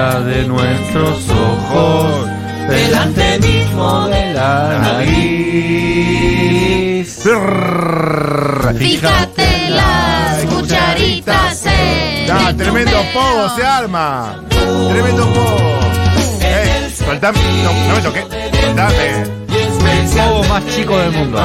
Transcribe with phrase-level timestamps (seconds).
[0.00, 2.26] De nuestros ojos,
[2.70, 5.20] Delante mismo de la nariz.
[8.78, 13.12] Fíjate las cucharitas en Ah, el tremendo tubero.
[13.12, 14.36] pogo se arma.
[14.48, 15.80] Tremendo pogo.
[17.04, 17.38] Soltame.
[17.62, 18.22] No, no me toqué.
[18.62, 19.40] Soltame.
[19.50, 21.42] El juego más chico del mundo.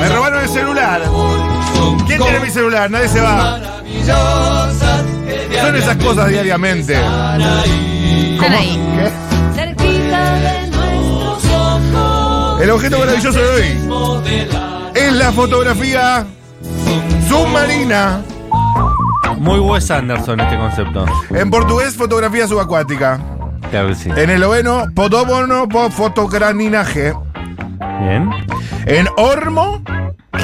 [0.00, 1.02] Me robaron el celular.
[2.08, 2.90] ¿Quién tiene mi celular?
[2.90, 3.60] Nadie se va.
[5.62, 6.96] Son esas cosas diariamente.
[8.34, 8.78] Están ahí.
[8.96, 9.54] ¿Qué?
[9.54, 12.62] Cerquita de nuestros ojos.
[12.62, 16.26] El objeto maravilloso de hoy es la fotografía
[17.28, 18.20] submarina.
[19.38, 21.04] Muy Wes Anderson este concepto.
[21.30, 23.18] En portugués, fotografía subacuática.
[23.70, 24.10] Claro que sí.
[24.14, 27.12] En esloveno, podobono po fotograninaje.
[28.00, 28.30] Bien.
[28.86, 29.82] En ormo,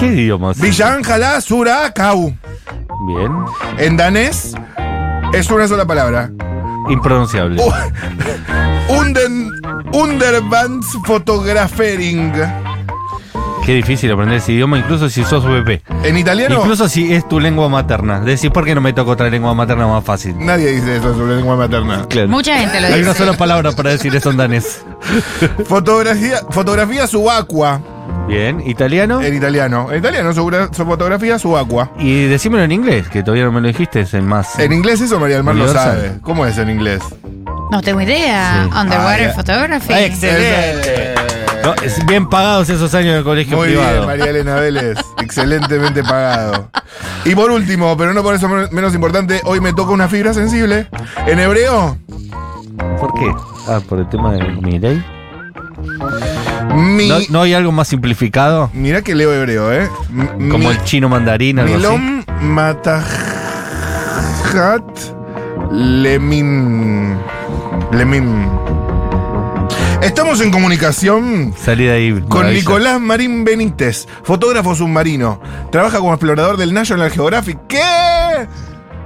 [0.01, 0.61] ¿Qué idiomas?
[0.61, 2.35] villanjala surakau.
[3.07, 3.33] Bien.
[3.79, 4.55] En danés,
[5.33, 6.31] es una sola palabra.
[6.89, 7.63] Impronunciable.
[8.89, 9.51] Unden,
[9.93, 12.33] underbands fotografering.
[13.65, 15.83] Qué difícil aprender ese idioma, incluso si sos bebé.
[16.03, 18.19] En italiano, Incluso si es tu lengua materna.
[18.21, 20.35] Decís, ¿por qué no me toca otra lengua materna más fácil?
[20.39, 22.07] nadie dice eso sobre lengua materna.
[22.09, 22.29] Claro.
[22.29, 23.19] Mucha gente lo Hay una dice.
[23.25, 24.83] sola palabra para decir eso en danés.
[25.67, 27.83] Fotografía, fotografía subacua.
[28.29, 28.61] Bien.
[28.65, 29.21] ¿Italiano?
[29.23, 29.89] En italiano.
[29.91, 31.91] En italiano, su, su fotografía subacua.
[31.99, 34.59] Y decímelo en inglés, que todavía no me lo dijiste, es el más.
[34.59, 35.97] En inglés eso María del Mar lo Universal.
[35.97, 36.13] sabe.
[36.23, 37.01] ¿Cómo es en inglés?
[37.71, 38.65] No tengo idea.
[38.71, 38.79] Sí.
[38.79, 39.35] Underwater Ah, ya.
[39.35, 39.93] Photography.
[39.93, 41.15] Ah, excelente.
[41.65, 43.93] No, es bien pagados esos años de colegio Muy privado.
[43.95, 44.99] bien, María Elena Vélez.
[45.23, 46.71] Excelentemente pagado.
[47.25, 50.33] Y por último, pero no por eso men- menos importante, hoy me toca una fibra
[50.35, 50.87] sensible.
[51.27, 51.99] En hebreo,
[53.01, 53.33] ¿Por qué?
[53.67, 55.03] Ah, por el tema de mi ley.
[56.75, 57.09] Mi.
[57.09, 58.71] ¿No, no hay algo más simplificado?
[58.73, 59.89] Mirá que leo hebreo, ¿eh?
[60.11, 61.83] M- Como mi- el chino mandarín, algo así.
[61.85, 63.05] Milom Matajat
[65.73, 67.17] Lemin.
[67.93, 68.49] Lemin.
[70.03, 71.53] Estamos en comunicación
[71.91, 72.13] ahí.
[72.29, 72.61] con maravilla.
[72.61, 75.41] Nicolás Marín Benítez, fotógrafo submarino.
[75.73, 77.59] Trabaja como explorador del National Geographic.
[77.69, 77.83] ¿Qué?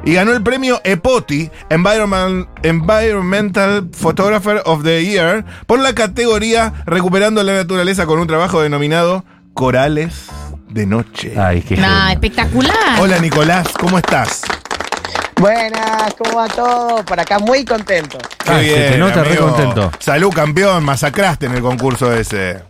[0.04, 7.42] Y ganó el premio EPOTI, Environment- Environmental Photographer of the Year, por la categoría Recuperando
[7.44, 9.24] la Naturaleza con un trabajo denominado
[9.54, 10.26] Corales
[10.68, 11.34] de Noche.
[11.38, 11.90] Ay, qué genio.
[12.10, 12.98] espectacular.
[13.00, 14.42] Hola Nicolás, ¿cómo estás?
[15.36, 17.04] Buenas, ¿cómo va todo?
[17.04, 18.18] Por acá muy contento.
[18.46, 19.90] Ah, se te nota re contento.
[19.98, 22.62] Salud, campeón, masacraste en el concurso ese.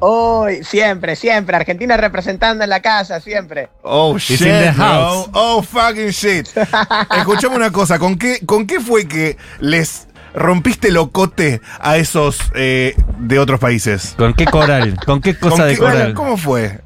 [0.00, 1.56] Hoy, siempre, siempre.
[1.56, 3.68] Argentina representando en la casa, siempre.
[3.82, 4.84] Oh, shit, in the bro.
[4.84, 5.28] house.
[5.32, 6.46] Oh, fucking shit.
[7.16, 12.94] Escuchame una cosa, ¿con qué, ¿con qué fue que les rompiste locote a esos eh,
[13.18, 14.14] de otros países?
[14.16, 14.96] ¿Con qué coral?
[15.06, 16.14] ¿Con qué cosa ¿Con de qué- coral?
[16.14, 16.80] ¿Cómo fue?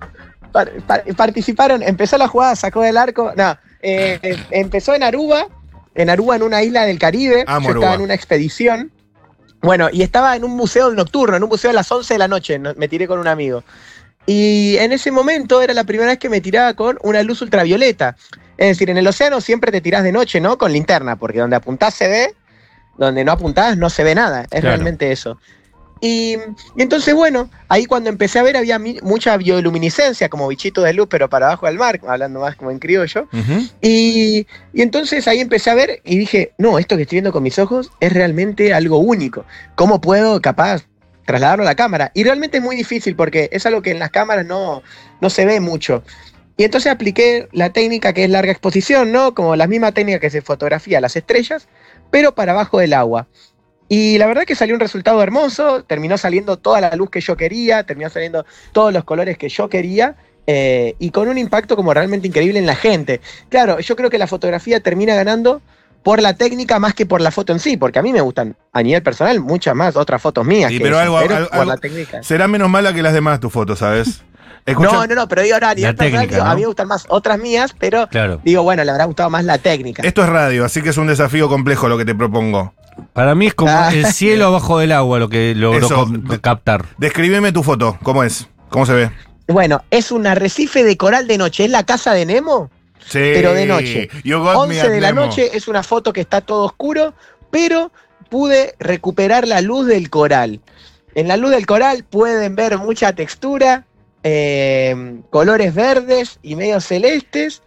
[0.51, 3.33] Par- par- participaron, empezó la jugada, sacó del arco.
[3.37, 5.47] No, eh, eh, empezó en Aruba,
[5.95, 7.45] en Aruba, en una isla del Caribe.
[7.47, 7.85] Amo Yo Aruba.
[7.87, 8.93] estaba en una expedición.
[9.63, 12.29] Bueno, y estaba en un museo nocturno, en un museo a las 11 de la
[12.29, 12.59] noche.
[12.59, 13.63] no- Me tiré con un amigo.
[14.27, 18.17] Y en ese momento era la primera vez que me tiraba con una luz ultravioleta.
[18.57, 20.59] Es decir, en el océano siempre te tirás de noche, ¿no?
[20.59, 22.35] Con linterna, porque donde apuntás se ve,
[22.99, 24.43] donde no apuntás no se ve nada.
[24.43, 24.67] Es Claro.
[24.69, 25.39] realmente eso.
[26.05, 26.35] Y,
[26.77, 30.93] y entonces, bueno, ahí cuando empecé a ver había mi- mucha bioluminiscencia, como bichito de
[30.93, 33.29] luz, pero para abajo del mar, hablando más como en criollo.
[33.81, 37.45] Y, y entonces ahí empecé a ver y dije, no, esto que estoy viendo con
[37.45, 39.45] mis ojos es realmente algo único.
[39.77, 40.83] ¿Cómo puedo, capaz,
[41.25, 42.11] trasladarlo a la cámara?
[42.15, 44.83] Y realmente es muy difícil porque es algo que en las cámaras no,
[45.21, 46.03] no se ve mucho.
[46.57, 49.35] Y entonces apliqué la técnica que es larga exposición, ¿no?
[49.35, 51.69] Como la misma técnica que se fotografía las estrellas,
[52.11, 53.29] pero para abajo del agua.
[53.95, 57.37] Y la verdad que salió un resultado hermoso, terminó saliendo toda la luz que yo
[57.37, 60.15] quería, terminó saliendo todos los colores que yo quería,
[60.47, 63.21] eh, y con un impacto como realmente increíble en la gente.
[63.51, 65.61] Claro, yo creo que la fotografía termina ganando
[66.03, 68.57] por la técnica más que por la foto en sí, porque a mí me gustan
[68.73, 70.71] a nivel personal muchas más otras fotos mías.
[70.71, 72.23] Sí, que pero esas, algo- algo- por algo- la técnica.
[72.23, 74.23] Será menos mala que las demás tus fotos, ¿sabes?
[74.65, 76.51] Escucha- No, no, no, pero digo ahora a nivel personal, técnica, digo, ¿no?
[76.51, 78.41] a mí me gustan más otras mías, pero Claro.
[78.43, 80.03] digo, bueno, le habrá gustado más la técnica.
[80.03, 82.73] Esto es radio, así que es un desafío complejo lo que te propongo.
[83.13, 83.91] Para mí es como Ah.
[83.93, 86.07] el cielo abajo del agua lo que logró Eso.
[86.41, 86.85] captar.
[86.99, 88.49] Descríbeme tu foto, ¿cómo es?
[88.69, 89.11] ¿Cómo se ve?
[89.49, 93.19] Bueno, es un arrecife de coral de noche, es la casa de Nemo, Sí.
[93.35, 94.09] pero de noche.
[94.25, 95.27] You got me 11 at de la Nemo.
[95.27, 97.13] noche es una foto que está todo oscuro,
[97.51, 97.93] pero
[98.31, 100.61] pude recuperar la luz del coral.
[101.15, 103.85] En la luz del coral pueden ver mucha textura,
[104.23, 107.63] eh, colores verdes y medio celestes.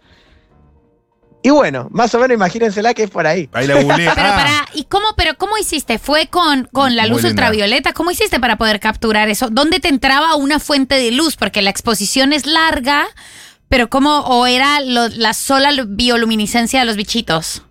[1.46, 3.48] Y bueno, más o menos imagínensela que es por ahí.
[3.52, 4.10] Ahí la googleé.
[4.16, 6.00] Pero Ah, para, ¿y cómo, pero cómo hiciste?
[6.00, 7.30] ¿Fue con, con la Muy luz linda.
[7.44, 7.92] ultravioleta?
[7.92, 9.48] ¿Cómo hiciste para poder capturar eso?
[9.48, 11.36] ¿Dónde te entraba una fuente de luz?
[11.36, 13.06] Porque la exposición es larga,
[13.68, 14.22] pero ¿cómo?
[14.22, 17.62] ¿O era lo- la sola bioluminiscencia de los bichitos?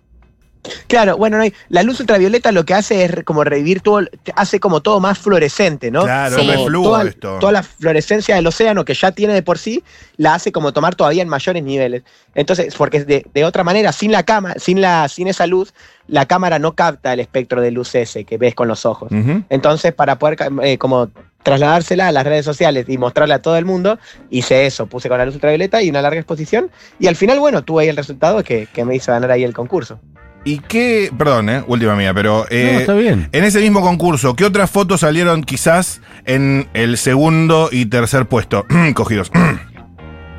[0.88, 4.00] Claro, bueno, no hay- la luz ultravioleta lo que hace es como revivir todo,
[4.34, 6.04] hace como todo más fluorescente, ¿no?
[6.04, 6.46] Claro, Sí.
[6.48, 7.38] reflujo toda, esto.
[7.38, 9.82] toda la fluorescencia del océano que ya tiene de por sí,
[10.16, 12.02] la hace como tomar todavía en mayores niveles.
[12.34, 15.72] Entonces, porque de, de otra manera, sin la cámara, sin la, sin esa luz,
[16.08, 19.10] la cámara no capta el espectro de luz ese que ves con los ojos.
[19.48, 21.10] Entonces, para poder ca- eh, como
[21.42, 23.98] trasladársela a las redes sociales y mostrarla a todo el mundo,
[24.30, 26.70] hice eso, puse con la luz ultravioleta y una larga exposición.
[26.98, 29.54] Y al final, bueno, tuve ahí el resultado que, que me hizo ganar ahí el
[29.54, 30.00] concurso.
[30.46, 31.10] ¿Y qué?
[31.18, 32.46] Perdón, eh, última mía, pero.
[32.50, 33.28] eh, no, está bien.
[33.32, 38.64] En ese mismo concurso, ¿qué otras fotos salieron quizás en el segundo y tercer puesto?
[38.94, 39.30] Cogidos.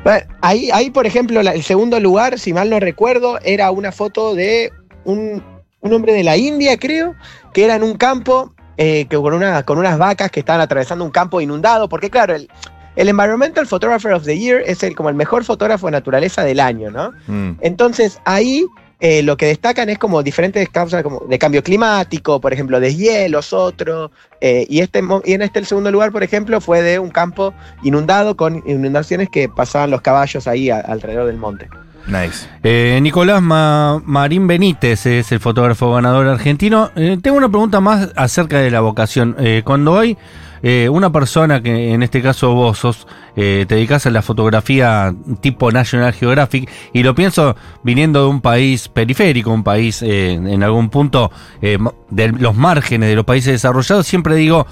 [0.04, 3.92] Bueno, ahí, ahí, por ejemplo, la- el segundo lugar, si mal no recuerdo, era una
[3.92, 4.72] foto de
[5.04, 5.42] un,
[5.80, 7.14] un hombre de la India, creo,
[7.52, 11.04] que era en un campo eh, que con, una, con unas vacas que estaban atravesando
[11.04, 12.48] un campo inundado, porque claro, el,
[12.96, 16.60] el Environmental Photographer of the Year es el, como el mejor fotógrafo de naturaleza del
[16.60, 17.12] año, ¿no?
[17.26, 17.58] Mm.
[17.60, 18.64] Entonces ahí
[19.00, 22.94] eh, lo que destacan es como diferentes causas como de cambio climático, por ejemplo, de
[22.94, 24.10] hielos, otro.
[24.40, 27.54] eh, y, este, y en este el segundo lugar, por ejemplo, fue de un campo
[27.82, 31.68] inundado con inundaciones que pasaban los caballos ahí a- alrededor del monte.
[32.06, 32.46] Nice.
[32.62, 36.90] Eh, Nicolás Ma- Marín Benítez es el fotógrafo ganador argentino.
[36.96, 39.36] Eh, tengo una pregunta más acerca de la vocación.
[39.38, 40.16] Eh, cuando hay
[40.62, 43.06] eh, una persona que en este caso vos sos,
[43.36, 48.40] eh, te dedicas a la fotografía tipo National Geographic y lo pienso viniendo de un
[48.40, 51.30] país periférico, un país eh, en algún punto
[51.62, 51.78] eh,
[52.10, 54.66] de los márgenes de los países desarrollados, siempre digo,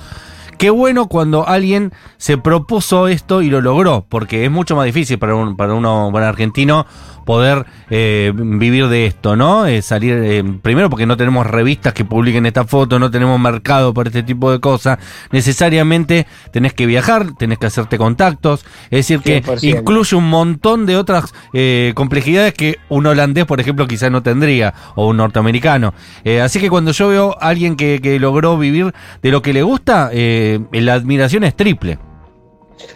[0.59, 5.19] Qué bueno cuando alguien se propuso esto y lo logró, porque es mucho más difícil
[5.19, 6.87] para un para uno para un argentino
[7.27, 9.67] poder eh, vivir de esto, ¿no?
[9.67, 13.93] Eh, salir eh, primero porque no tenemos revistas que publiquen esta foto, no tenemos mercado
[13.93, 14.99] para este tipo de cosas.
[15.33, 19.79] Necesariamente tenés que viajar, tenés que hacerte contactos, es decir que 100%.
[19.79, 24.73] incluye un montón de otras eh, complejidades que un holandés, por ejemplo, quizás no tendría
[24.95, 25.95] o un norteamericano.
[26.25, 29.53] Eh, así que cuando yo veo a alguien que, que logró vivir de lo que
[29.53, 31.99] le gusta, eh, la admiración es triple.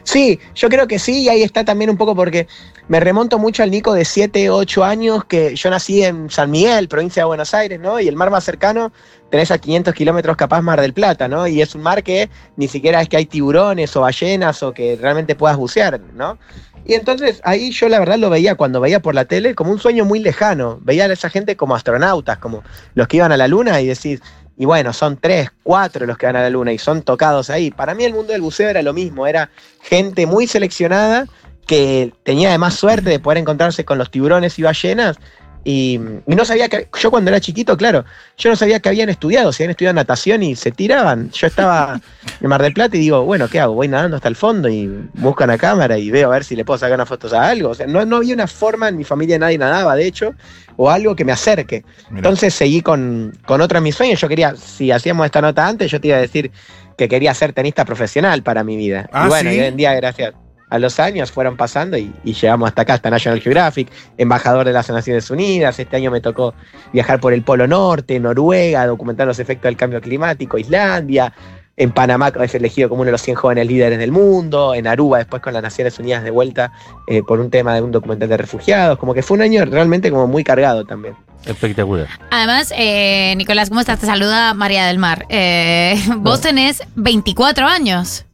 [0.02, 2.46] Sí, yo creo que sí, y ahí está también un poco porque
[2.88, 6.88] me remonto mucho al Nico de 7, 8 años, que yo nací en San Miguel,
[6.88, 8.00] provincia de Buenos Aires, ¿no?
[8.00, 8.92] Y el mar más cercano
[9.30, 11.46] tenés a 500 kilómetros capaz Mar del Plata, ¿no?
[11.46, 14.98] Y es un mar que ni siquiera es que hay tiburones o ballenas o que
[15.00, 16.38] realmente puedas bucear, ¿no?
[16.84, 19.78] Y entonces ahí yo la verdad lo veía cuando veía por la tele como un
[19.78, 20.78] sueño muy lejano.
[20.82, 22.64] Veía a esa gente como astronautas, como
[22.94, 24.20] los que iban a la luna y decís,
[24.60, 27.70] y bueno, son tres, cuatro los que van a la luna y son tocados ahí.
[27.70, 29.48] Para mí el mundo del buceo era lo mismo, era
[29.80, 31.24] gente muy seleccionada
[31.66, 35.16] que tenía además suerte de poder encontrarse con los tiburones y ballenas.
[35.64, 38.04] Y, y no sabía que, yo cuando era chiquito, claro,
[38.36, 41.30] yo no sabía que habían estudiado, si habían estudiado natación y se tiraban.
[41.30, 41.98] Yo estaba
[42.40, 43.74] en Mar del Plata y digo, bueno, ¿qué hago?
[43.74, 46.64] Voy nadando hasta el fondo y busco una cámara y veo a ver si le
[46.64, 47.70] puedo sacar unas fotos a algo.
[47.70, 50.34] O sea, no, no había una forma, en mi familia nadie nadaba, de hecho,
[50.76, 51.84] o algo que me acerque.
[52.14, 54.20] Entonces seguí con, con otro de mis sueños.
[54.20, 56.50] Yo quería, si hacíamos esta nota antes, yo te iba a decir
[56.96, 59.08] que quería ser tenista profesional para mi vida.
[59.12, 59.56] Ah, y bueno, ¿sí?
[59.56, 60.34] y hoy en día, gracias
[60.70, 64.72] a los años, fueron pasando y, y llegamos hasta acá, hasta National Geographic, embajador de
[64.72, 65.78] las Naciones Unidas.
[65.78, 66.54] Este año me tocó
[66.92, 71.32] viajar por el Polo Norte, Noruega, documentar los efectos del cambio climático, Islandia.
[71.80, 74.74] En Panamá es elegido como uno de los 100 jóvenes líderes del mundo.
[74.74, 76.72] En Aruba, después con las Naciones Unidas de vuelta
[77.06, 78.98] eh, por un tema de un documental de refugiados.
[78.98, 81.16] Como que fue un año realmente como muy cargado también.
[81.46, 82.06] Espectacular.
[82.30, 83.98] Además, eh, Nicolás, ¿cómo estás?
[83.98, 85.24] Te saluda María del Mar.
[85.30, 88.26] Eh, vos tenés 24 años.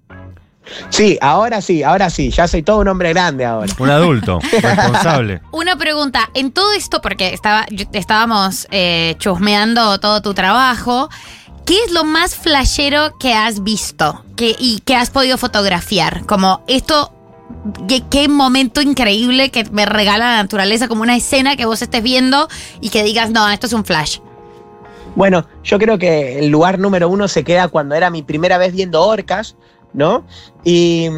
[0.88, 2.30] Sí, ahora sí, ahora sí.
[2.30, 3.72] Ya soy todo un hombre grande ahora.
[3.78, 5.40] Un adulto, responsable.
[5.52, 11.08] Una pregunta, en todo esto, porque estaba, estábamos eh, chusmeando todo tu trabajo,
[11.66, 16.25] ¿qué es lo más flashero que has visto que, y que has podido fotografiar?
[16.25, 17.12] Como esto,
[17.87, 22.02] qué, qué momento increíble que me regala la naturaleza, como una escena que vos estés
[22.02, 22.49] viendo
[22.80, 24.20] y que digas, no, esto es un flash.
[25.16, 28.73] Bueno, yo creo que el lugar número uno se queda cuando era mi primera vez
[28.73, 29.56] viendo orcas,
[29.92, 30.26] ¿no?
[30.62, 31.08] Y,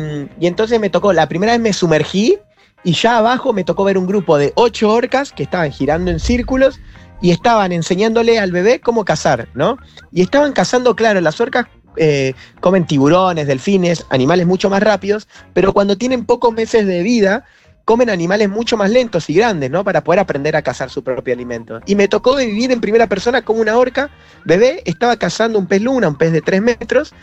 [0.41, 2.39] y entonces me tocó, la primera vez me sumergí
[2.85, 6.21] y ya abajo me tocó ver un grupo de ocho orcas que estaban girando en
[6.21, 6.81] círculos
[7.21, 9.77] y estaban enseñándole al bebé cómo cazar, ¿no?
[10.13, 15.73] Y estaban cazando, claro, las orcas eh, comen tiburones, delfines, animales mucho más rápidos, pero
[15.73, 17.45] cuando tienen pocos meses de vida,
[17.85, 19.83] comen animales mucho más lentos y grandes, ¿no?
[19.83, 21.81] Para poder aprender a cazar su propio alimento.
[21.87, 24.11] Y me tocó vivir en primera persona como una orca,
[24.45, 27.15] bebé, estaba cazando un pez luna, un pez de tres metros,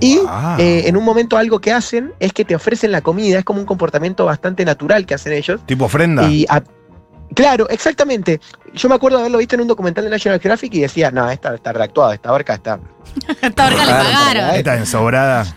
[0.00, 0.28] y Wow.
[0.58, 3.60] eh, en un momento algo que hacen es que te ofrecen la comida, es como
[3.60, 5.60] un comportamiento bastante natural que hacen ellos.
[5.64, 6.28] Tipo ofrenda.
[6.28, 6.62] Y a-
[7.34, 8.40] Claro, exactamente.
[8.74, 11.30] Yo me acuerdo de haberlo visto en un documental de National Geographic y decía, no,
[11.30, 12.80] esta está reactuada, esta barca está.
[13.42, 14.54] Esta orca le pagaron.
[14.54, 15.56] Esta ensobrada.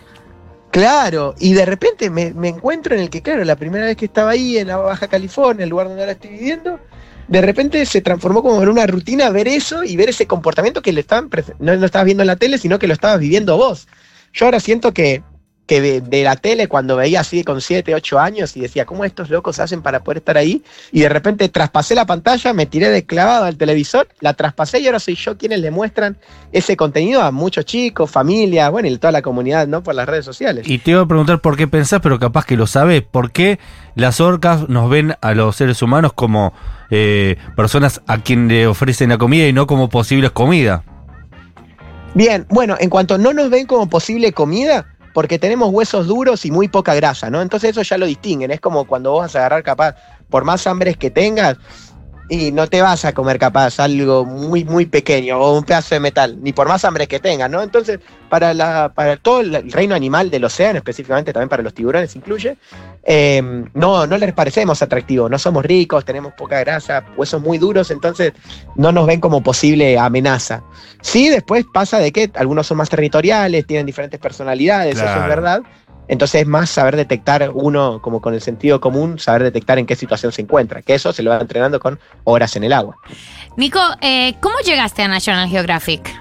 [0.72, 4.06] Claro, y de repente me, me encuentro en el que, claro, la primera vez que
[4.06, 6.80] estaba ahí en la Baja California, el lugar donde ahora estoy viviendo,
[7.28, 10.94] de repente se transformó como en una rutina ver eso y ver ese comportamiento que
[10.94, 13.88] le estaban no lo estabas viendo en la tele, sino que lo estabas viviendo vos.
[14.34, 15.24] Yo ahora siento que,
[15.66, 19.06] que de, de la tele, cuando veía así con 7, 8 años y decía, ¿cómo
[19.06, 20.64] estos locos hacen para poder estar ahí?
[20.92, 24.88] Y de repente traspasé la pantalla, me tiré de clavado al televisor, la traspasé y
[24.88, 26.18] ahora soy yo quienes le muestran
[26.52, 29.82] ese contenido a muchos chicos, familias, bueno, y toda la comunidad, ¿no?
[29.84, 30.68] Por las redes sociales.
[30.68, 33.02] Y te iba a preguntar por qué pensás, pero capaz que lo sabes.
[33.04, 33.60] ¿Por qué
[33.96, 36.54] las orcas nos ven a los seres humanos como
[36.90, 40.84] eh, personas a quien le ofrecen la comida y no como posibles comida?
[42.14, 46.52] Bien, bueno, en cuanto no nos ven como posible comida, porque tenemos huesos duros y
[46.52, 47.42] muy poca grasa, ¿no?
[47.42, 48.52] Entonces eso ya lo distinguen.
[48.52, 49.96] Es como cuando vos vas a agarrar capaz,
[50.30, 51.58] por más hambres que tengas,
[52.30, 56.00] y no te vas a comer capaz algo muy, muy pequeño o un pedazo de
[56.00, 57.62] metal, ni por más hambre que tengas, ¿no?
[57.62, 58.00] Entonces,
[58.30, 62.56] para, la, para todo el reino animal del océano, específicamente también para los tiburones incluye,
[63.04, 63.42] eh,
[63.74, 68.32] no, no les parecemos atractivos, no somos ricos, tenemos poca grasa, huesos muy duros, entonces
[68.76, 70.64] no nos ven como posible amenaza.
[71.02, 75.22] Sí, después pasa de que algunos son más territoriales, tienen diferentes personalidades, eso Claro.
[75.22, 75.62] es verdad.
[76.12, 79.96] Entonces es más saber detectar uno, como con el sentido común, saber detectar en qué
[79.96, 80.82] situación se encuentra.
[80.82, 82.98] Que eso se lo va entrenando con horas en el agua.
[83.56, 86.14] Nico, eh, ¿cómo llegaste a National Geographic?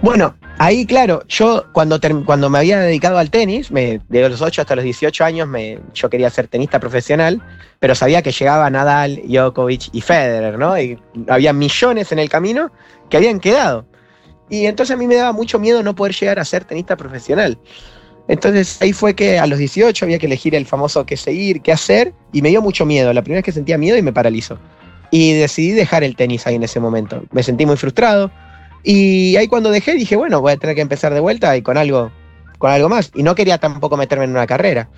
[0.00, 4.62] Bueno, ahí claro, yo cuando, cuando me había dedicado al tenis, me, de los 8
[4.62, 7.42] hasta los 18 años, me, yo quería ser tenista profesional,
[7.80, 10.80] pero sabía que llegaba Nadal, Djokovic y Federer, ¿no?
[10.80, 12.70] Y había millones en el camino
[13.10, 13.86] que habían quedado.
[14.48, 17.58] Y entonces a mí me daba mucho miedo no poder llegar a ser tenista profesional.
[18.28, 21.72] Entonces ahí fue que a los 18 había que elegir el famoso qué seguir, qué
[21.72, 23.12] hacer, y me dio mucho miedo.
[23.12, 24.58] La primera vez que sentía miedo y me paralizó.
[25.10, 27.24] Y decidí dejar el tenis ahí en ese momento.
[27.32, 28.30] Me sentí muy frustrado.
[28.84, 31.76] Y ahí cuando dejé dije, bueno, voy a tener que empezar de vuelta y con
[31.76, 32.10] algo,
[32.58, 33.10] con algo más.
[33.14, 34.88] Y no quería tampoco meterme en una carrera.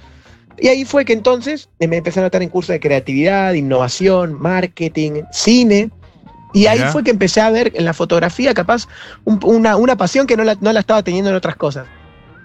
[0.58, 5.22] Y ahí fue que entonces me empecé a notar en cursos de creatividad, innovación, marketing,
[5.32, 5.90] cine.
[6.52, 8.86] Y ahí fue que empecé a ver en la fotografía capaz
[9.24, 11.86] un- una, una pasión que no la, no la estaba teniendo en otras cosas.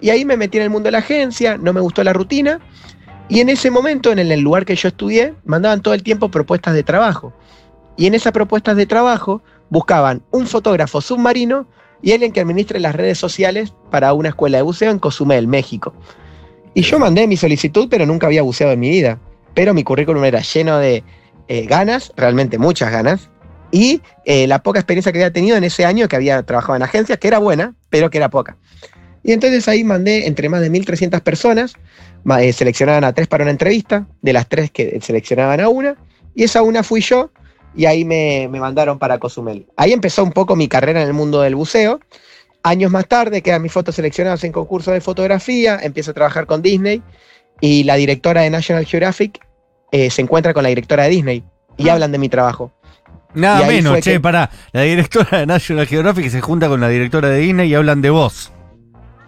[0.01, 2.59] Y ahí me metí en el mundo de la agencia, no me gustó la rutina.
[3.27, 6.73] Y en ese momento, en el, lugar que yo estudié, mandaban todo el tiempo propuestas
[6.73, 7.33] de trabajo.
[7.97, 11.67] Y en esas propuestas de trabajo buscaban un fotógrafo submarino
[12.01, 15.93] y alguien que administre las redes sociales para una escuela de buceo en Cozumel, México.
[16.73, 19.19] Y yo mandé mi solicitud, pero nunca había buceado en mi vida.
[19.53, 21.03] Pero mi currículum era lleno de
[21.49, 23.29] eh, ganas, realmente muchas ganas,
[23.71, 26.83] y eh, la poca experiencia que había tenido en ese año que había trabajado en
[26.83, 28.57] agencias, que era buena, pero que era poca.
[29.29, 31.75] Y entonces ahí mandé entre más de 1.300 personas,
[32.39, 35.97] eh, seleccionaban a tres para una entrevista, de las tres que seleccionaban a una,
[36.33, 37.29] y esa una fui yo,
[37.75, 39.67] y ahí me, me mandaron para Cozumel.
[39.77, 41.99] Ahí empezó un poco mi carrera en el mundo del buceo.
[42.63, 46.63] Años más tarde quedan mis fotos seleccionadas en concursos de fotografía, empiezo a trabajar con
[46.63, 47.03] Disney
[47.61, 49.45] y la directora de National Geographic
[49.91, 51.43] eh, se encuentra con la directora de Disney
[51.77, 51.93] y Ah.
[51.93, 52.71] hablan de mi trabajo.
[53.35, 54.49] Nada menos, che, que- pará.
[54.71, 58.09] La directora de National Geographic se junta con la directora de Disney y hablan de
[58.09, 58.51] vos.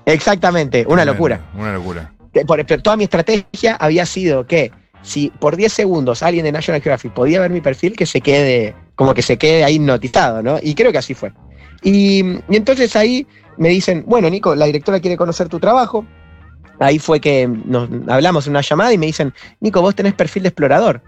[0.05, 1.41] Exactamente, una locura.
[1.55, 2.13] Una locura.
[2.47, 6.81] Por- pero toda mi estrategia había sido que si por 10 segundos alguien de National
[6.81, 10.57] Geographic podía ver mi perfil, que se quede, como que se quede ahí hipnotizado, ¿no?
[10.61, 11.31] Y creo que así fue.
[11.81, 13.25] Y, y entonces ahí
[13.57, 16.05] me dicen, bueno, Nico, la directora quiere conocer tu trabajo.
[16.79, 20.43] Ahí fue que nos hablamos en una llamada y me dicen, Nico, vos tenés perfil
[20.43, 21.01] de explorador.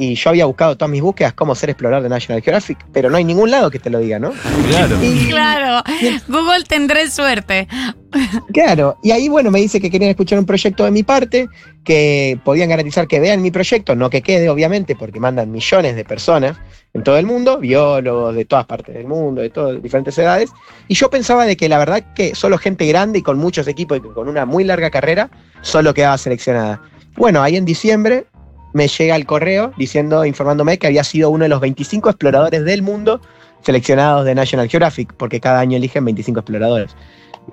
[0.00, 3.16] Y yo había buscado todas mis búsquedas cómo ser explorador de National Geographic, pero no
[3.16, 4.32] hay ningún lado que te lo diga, ¿no?
[4.68, 4.96] Claro.
[5.04, 5.82] Y- Claro,
[6.28, 7.66] Google tendré suerte.
[8.52, 11.48] Claro, y ahí bueno, me dice que querían escuchar un proyecto de mi parte,
[11.84, 16.04] que podían garantizar que vean mi proyecto, no que quede obviamente, porque mandan millones de
[16.04, 16.56] personas
[16.94, 20.50] en todo el mundo, biólogos de todas partes del mundo, de todas diferentes edades,
[20.88, 23.98] y yo pensaba de que la verdad que solo gente grande y con muchos equipos
[23.98, 25.28] y con una muy larga carrera,
[25.60, 26.80] solo quedaba seleccionada.
[27.16, 28.26] Bueno, ahí en diciembre
[28.72, 32.82] me llega el correo diciendo, informándome que había sido uno de los 25 exploradores del
[32.82, 33.20] mundo
[33.62, 36.94] seleccionados de National Geographic, porque cada año eligen 25 exploradores.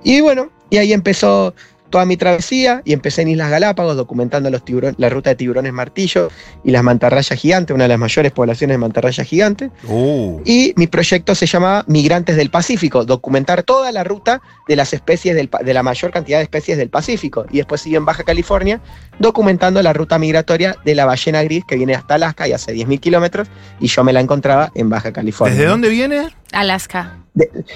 [0.04, 1.54] Y bueno, y ahí empezó
[1.90, 5.72] toda mi travesía y empecé en Islas Galápagos documentando los tiburones, la ruta de tiburones
[5.72, 6.30] martillo
[6.64, 9.70] y las mantarrayas gigantes, una de las mayores poblaciones de mantarrayas gigantes.
[9.88, 10.40] Uh.
[10.44, 15.34] Y mi proyecto se llamaba Migrantes del Pacífico, documentar toda la ruta de las especies
[15.34, 17.46] del, de la mayor cantidad de especies del Pacífico.
[17.50, 18.80] Y después siguió en Baja California
[19.18, 23.00] documentando la ruta migratoria de la ballena gris que viene hasta Alaska y hace 10.000
[23.00, 23.48] kilómetros
[23.80, 25.54] y yo me la encontraba en Baja California.
[25.54, 26.28] ¿Desde dónde viene?
[26.52, 27.18] Alaska.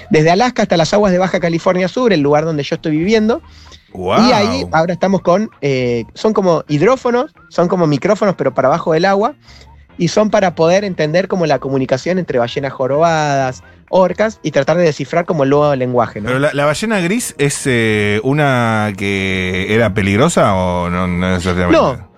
[0.09, 3.41] Desde Alaska hasta las aguas de Baja California Sur, el lugar donde yo estoy viviendo.
[3.93, 4.27] Wow.
[4.27, 8.93] Y ahí ahora estamos con, eh, son como hidrófonos, son como micrófonos, pero para abajo
[8.93, 9.35] del agua.
[9.97, 14.83] y son para poder entender como la comunicación entre ballenas jorobadas, orcas y tratar de
[14.85, 16.21] descifrar como el nuevo lenguaje.
[16.21, 16.27] ¿no?
[16.27, 21.79] Pero la, la ballena gris es eh, una que era peligrosa o no, no necesariamente?
[21.79, 22.10] No.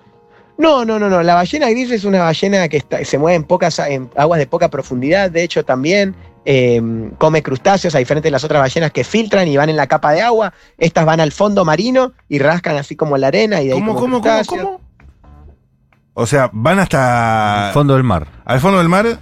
[0.56, 1.22] No, no, no, no.
[1.22, 4.46] La ballena gris es una ballena que está- se mueve en pocas en aguas de
[4.46, 5.30] poca profundidad.
[5.30, 6.14] De hecho, también
[6.46, 6.80] eh,
[7.18, 10.12] come crustáceos, a diferencia de las otras ballenas que filtran y van en la capa
[10.12, 10.52] de agua.
[10.78, 13.94] Estas van al fondo marino y rascan así como la arena y de ahí ¿Cómo,
[13.96, 14.80] como cómo, cómo, cómo?
[16.12, 18.28] O sea, van hasta Fondo del mar.
[18.44, 19.18] al fondo del mar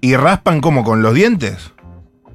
[0.00, 1.72] y raspan como con los dientes.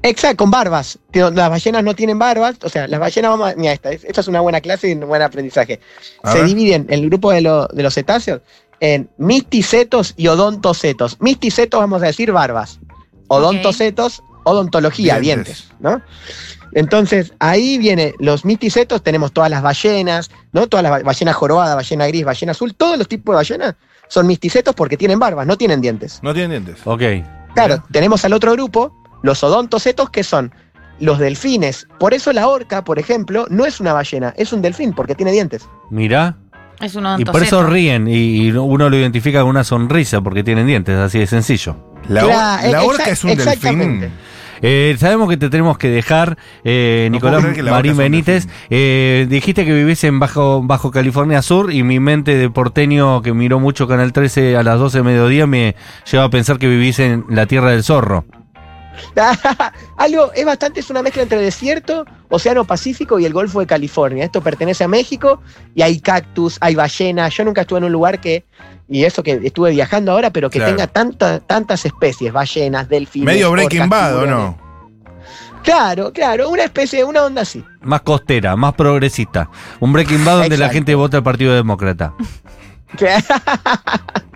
[0.04, 0.98] Exacto, con barbas.
[1.12, 2.56] Las ballenas no tienen barbas.
[2.62, 4.92] O sea, las ballenas, vamos a- mira, esta, es- esta es una buena clase y
[4.92, 5.80] un buen aprendizaje.
[6.22, 6.46] A Se ver.
[6.46, 8.42] dividen el grupo de, lo- de los cetáceos
[8.80, 11.16] en misticetos y odontocetos.
[11.20, 12.80] Misticetos, vamos a decir, barbas.
[13.28, 15.68] Odontocetos, odontología, Dientes.
[15.68, 16.02] dientes, ¿no?
[16.74, 20.66] Entonces, ahí viene los misticetos, tenemos todas las ballenas, ¿no?
[20.66, 23.74] Todas las ba- ballenas jorobadas, ballena gris, ballena azul, todos los tipos de ballenas
[24.08, 26.18] son misticetos porque tienen barbas, no tienen dientes.
[26.22, 26.84] No tienen dientes.
[26.86, 27.02] Ok.
[27.54, 28.92] Claro, tenemos al otro grupo,
[29.24, 30.52] los odontocetos, que son
[31.00, 31.88] los delfines.
[31.98, 35.32] Por eso la orca, por ejemplo, no es una ballena, es un delfín, porque tiene
[35.32, 35.66] dientes.
[35.90, 36.36] Mirá.
[36.80, 40.44] Es un Y por eso ríen y y uno lo identifica con una sonrisa porque
[40.44, 41.76] tienen dientes, así de sencillo.
[42.08, 42.24] La,
[42.84, 44.10] orca es un delfín.
[44.60, 48.46] Eh, sabemos que te tenemos que dejar, eh, No Nicolás Marín Benítez.
[48.70, 53.32] Eh, dijiste que vivís en Bajo, Bajo California Sur y mi mente de porteño que
[53.32, 55.76] miró mucho Canal 13 a las 12 de mediodía me
[56.10, 58.24] lleva a pensar que vivís en la Tierra del Zorro.
[59.96, 64.24] Algo, es bastante, es una mezcla entre desierto, Océano Pacífico y el Golfo de California.
[64.24, 65.40] Esto pertenece a México
[65.74, 67.34] y hay cactus, hay ballenas.
[67.34, 68.44] Yo nunca estuve en un lugar que,
[68.88, 70.72] y eso que estuve viajando ahora, pero que Claro.
[70.72, 73.26] tenga tanta, tantas especies, ballenas, delfines.
[73.26, 74.58] Medio Breaking Bad, ¿o no?
[75.62, 77.64] Claro, claro, una especie, una onda así.
[77.80, 79.48] Más costera, más progresista.
[79.80, 82.12] Un Breaking Bad donde la gente vota al Partido Demócrata.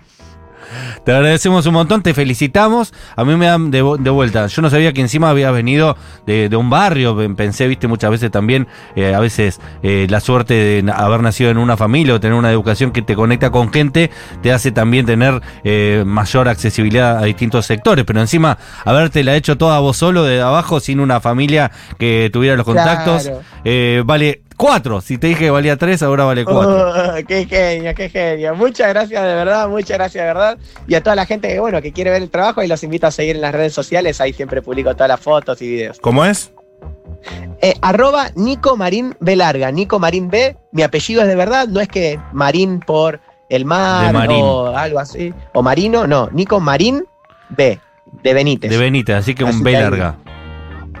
[1.03, 2.93] Te agradecemos un montón, te felicitamos.
[3.15, 4.47] A mí me dan de, de vuelta.
[4.47, 7.17] Yo no sabía que encima había venido de, de un barrio.
[7.35, 11.57] Pensé, viste, muchas veces también, eh, a veces eh, la suerte de haber nacido en
[11.57, 14.09] una familia o tener una educación que te conecta con gente,
[14.41, 18.05] te hace también tener eh, mayor accesibilidad a distintos sectores.
[18.05, 22.65] Pero encima, habértela hecho toda vos solo de abajo, sin una familia que tuviera los
[22.65, 23.41] contactos, Claro.
[23.65, 24.99] eh, vale cuatro.
[24.99, 27.15] Si te dije que valía tres, ahora vale cuatro.
[27.27, 28.53] Qué genio, qué genio.
[28.55, 30.57] Muchas gracias de verdad, muchas gracias de verdad.
[30.85, 33.07] Y a toda la gente que, bueno, que quiere ver el trabajo y los invito
[33.07, 34.19] a seguir en las redes sociales.
[34.19, 35.99] Ahí siempre publico todas las fotos y videos.
[35.99, 36.51] ¿Cómo es?
[37.61, 40.57] Eh, arroba Nico Marín B larga, Nico Marín B.
[40.73, 45.33] Mi apellido es de verdad, no es que Marín por el mar o algo así.
[45.53, 47.05] O Marino, no, Nico Marín
[47.49, 47.79] B.
[48.23, 48.71] De Benítez.
[48.71, 50.17] De Benítez, así que un B larga.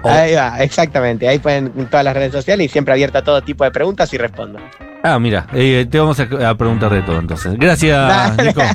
[0.01, 0.09] Oh.
[0.09, 1.27] Ahí va, exactamente.
[1.27, 4.13] Ahí pueden en todas las redes sociales y siempre abierta a todo tipo de preguntas
[4.13, 4.59] y respondo.
[5.03, 7.53] Ah, mira, eh, te vamos a, a preguntar de todo entonces.
[7.57, 8.37] Gracias.
[8.43, 8.61] Nico.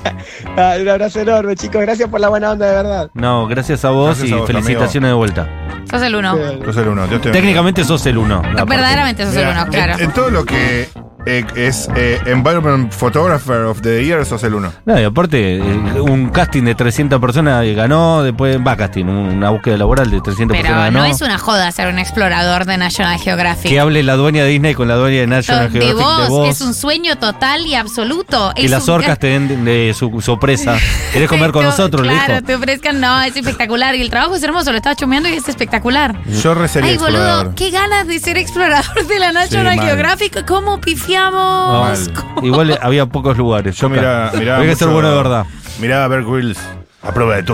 [0.56, 1.80] Ah, un abrazo enorme, chicos.
[1.80, 3.10] Gracias por la buena onda, de verdad.
[3.14, 5.48] No, gracias a vos Gracias y a vos, felicitaciones de vuelta.
[5.90, 6.36] Sos el uno.
[6.64, 7.06] Yo soy el uno.
[7.08, 7.30] Dios te.
[7.30, 8.40] Técnicamente sos el uno.
[8.42, 9.94] No, verdaderamente sos el Mira, uno, claro.
[9.94, 10.88] En, en todo lo que
[11.26, 14.72] eh, es eh, Environment Photographer of the Year, sos el uno.
[14.84, 19.50] No, y aparte, eh, un casting de 300 personas ganó, después va casting, un- una
[19.50, 21.14] búsqueda laboral de 300 Pero personas no ganó.
[21.14, 23.70] es una joda ser un explorador de National Geographic.
[23.70, 26.28] Que hable la dueña de Disney con la dueña de National de Geographic vos, de
[26.28, 26.48] vos.
[26.48, 28.52] es un sueño total y absoluto.
[28.54, 30.76] que Es las orcas te den de, su, su presa.
[31.12, 32.06] ¿Querés comer con nosotros?
[32.06, 32.46] Le Claro, dijo.
[32.46, 33.94] te ofrezcan, no, es espectacular.
[33.94, 36.16] Y el trabajo es hermoso, lo estaba chumeando y es espectacular.
[36.42, 37.54] Yo resería Ay, boludo, explorador.
[37.54, 39.78] qué ganas de ser explorador de la National.
[39.80, 40.44] Geographic.
[40.46, 40.80] ¿Cómo
[41.16, 41.98] Mal.
[42.42, 43.76] Igual había pocos lugares.
[43.76, 45.46] Yo mirá, mirá Hay que ser bueno de verdad.
[45.80, 46.58] Mirá a Bear Grylls.
[47.02, 47.52] A prueba de todo.